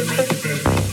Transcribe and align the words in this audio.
Demente. 0.00 0.89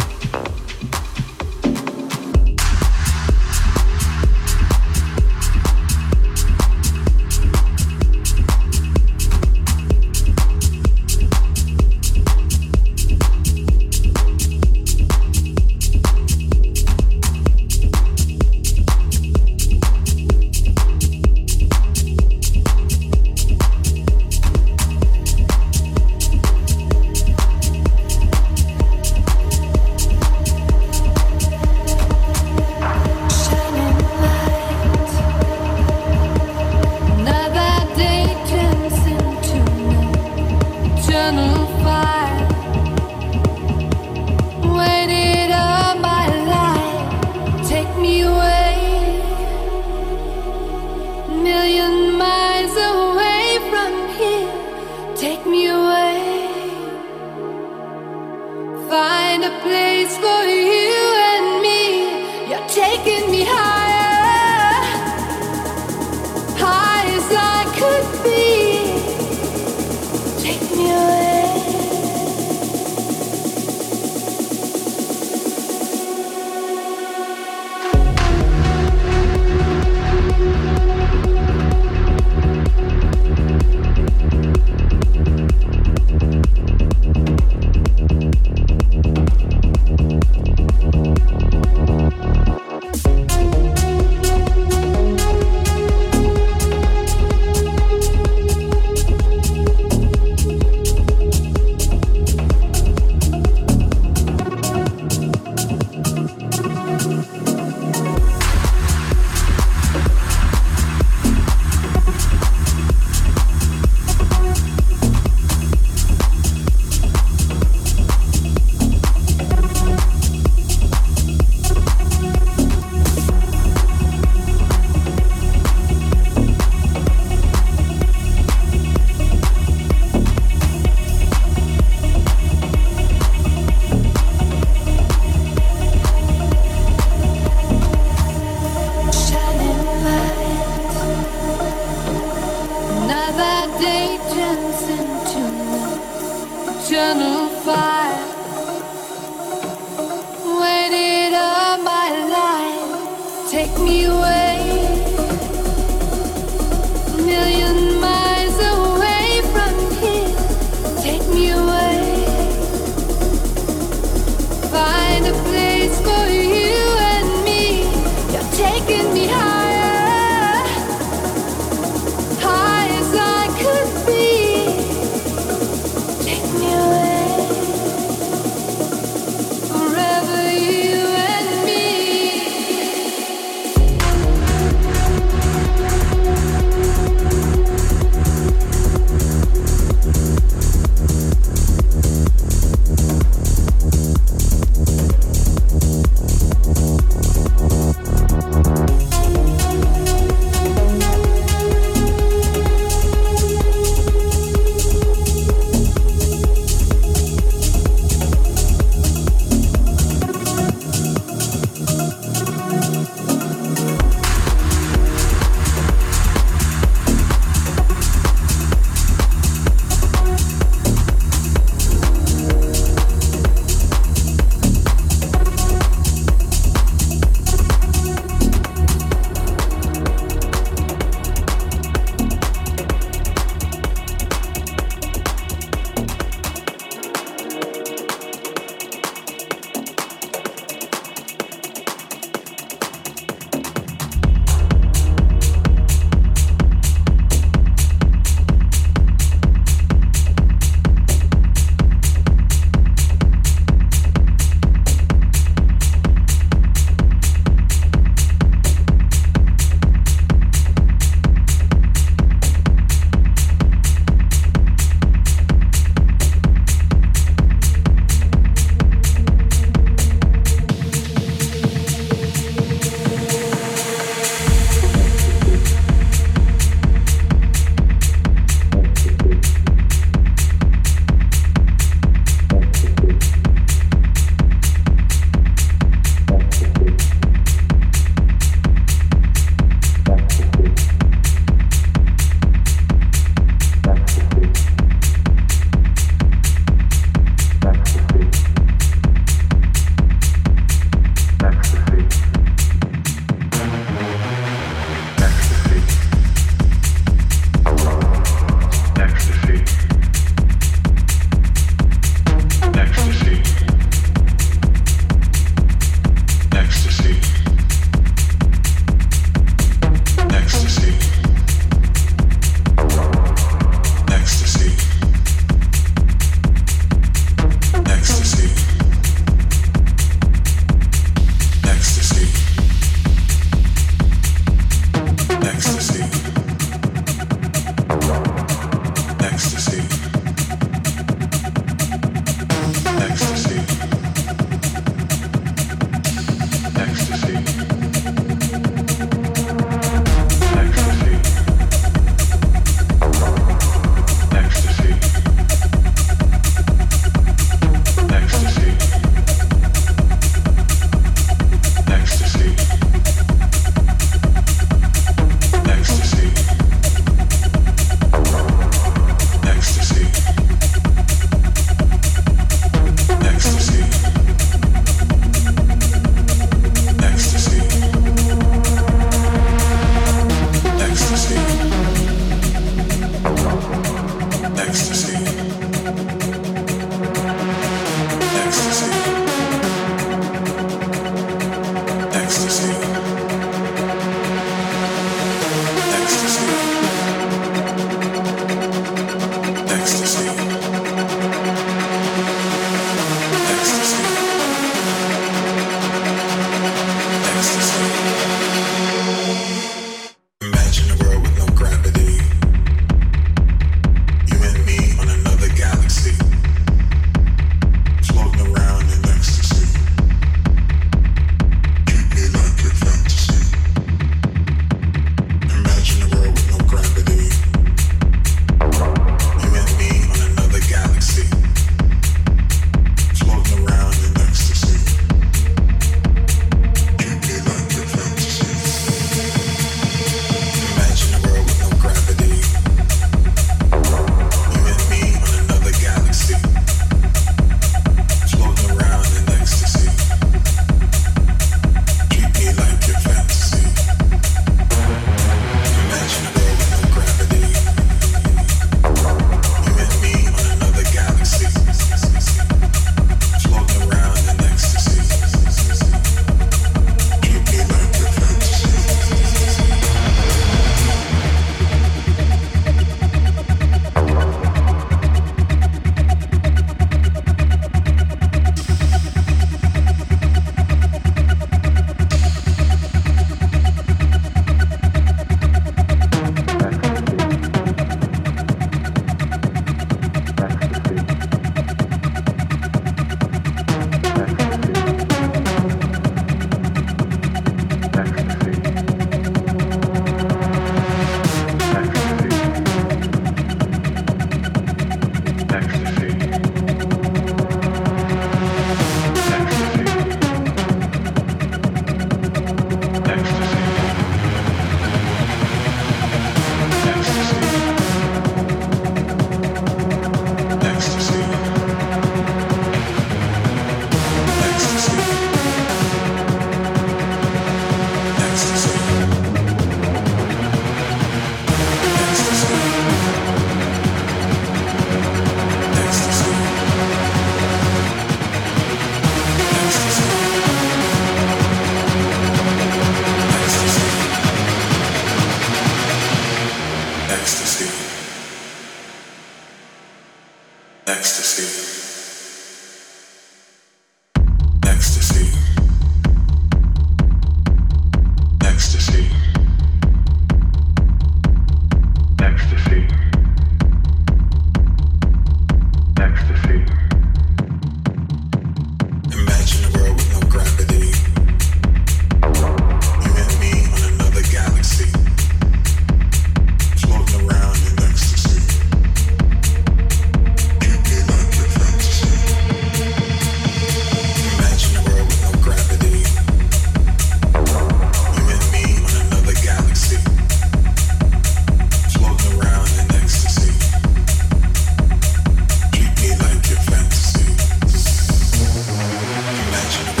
Message. 599.71 600.00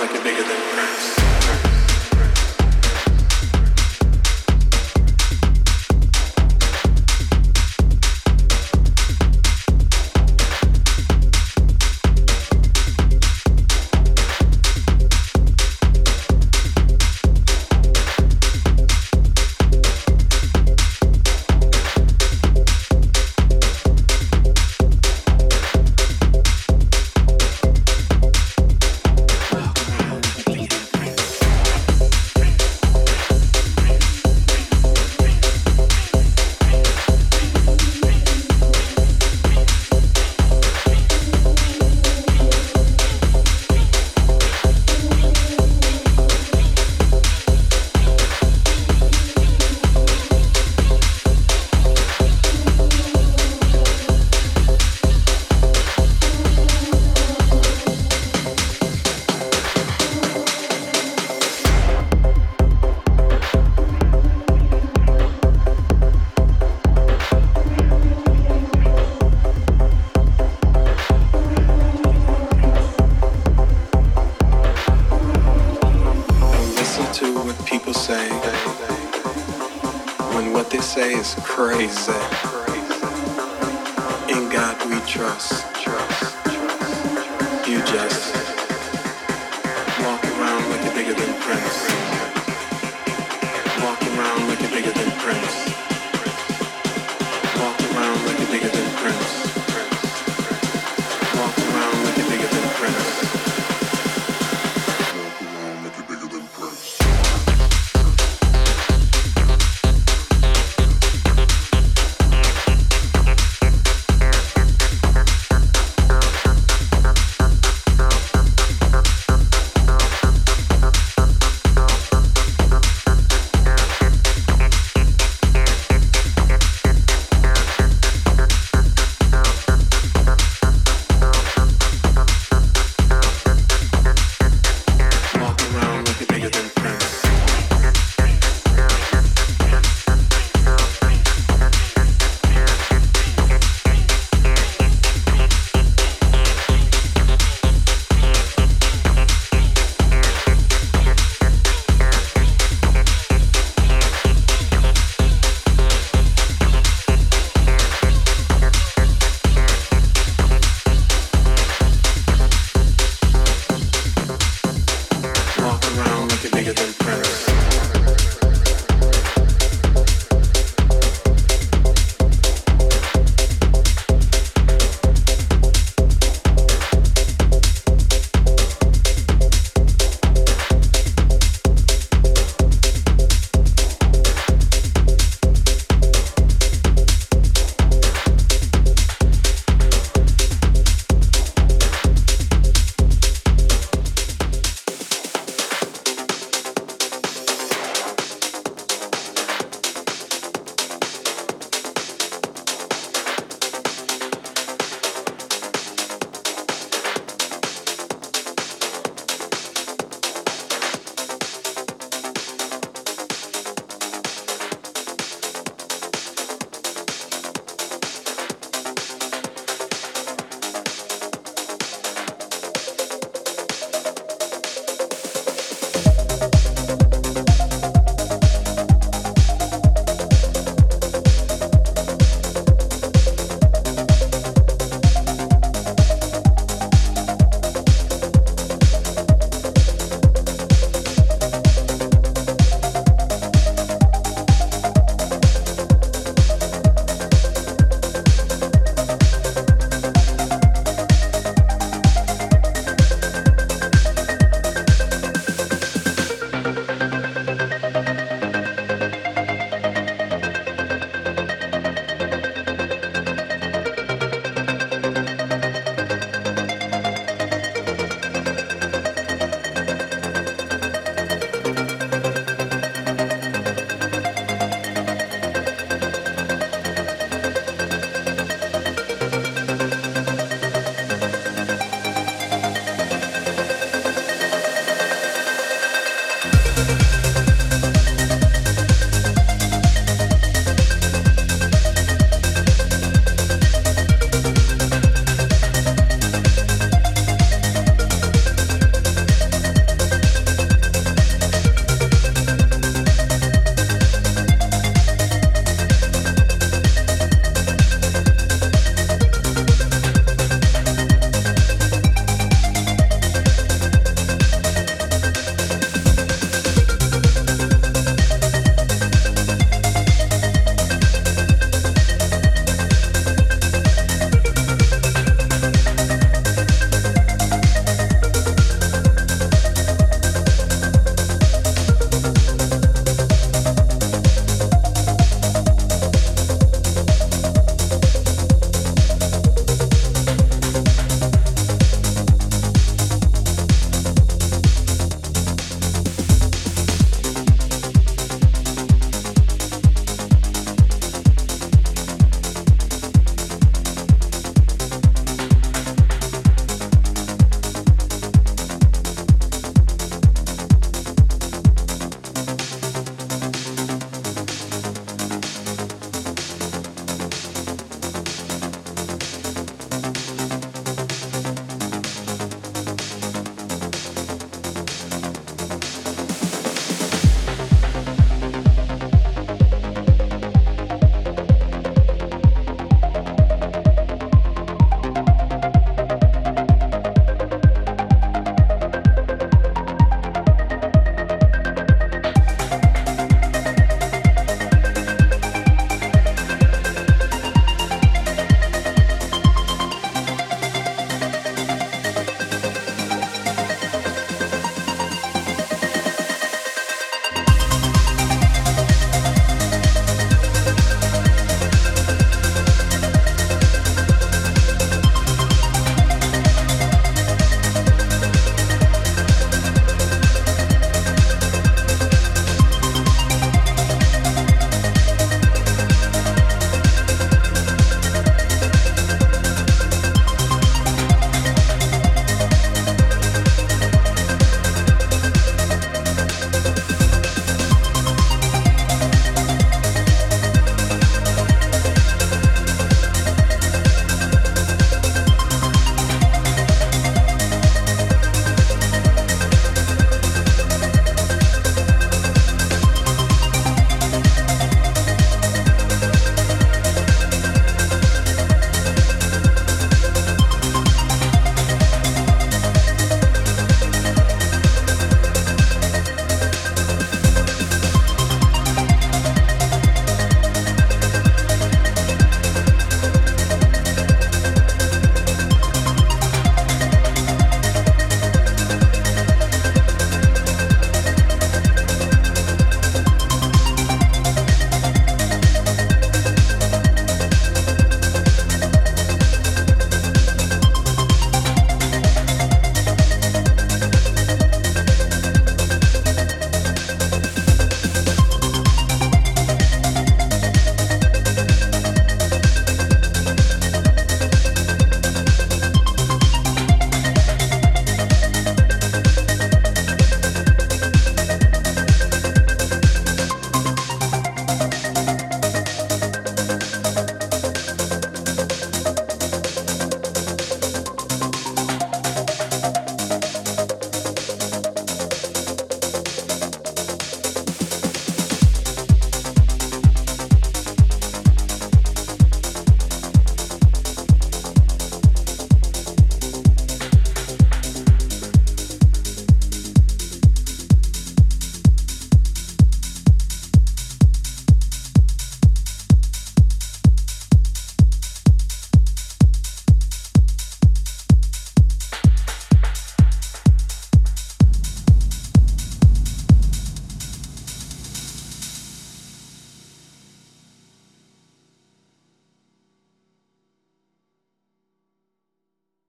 Like 0.00 0.18
a 0.18 0.24
bigger 0.24 0.42
than 0.42 0.60
say 0.98 1.19